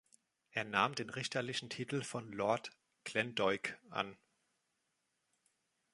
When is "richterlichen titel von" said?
1.11-2.31